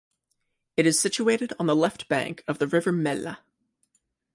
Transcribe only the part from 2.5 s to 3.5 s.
the river Mella.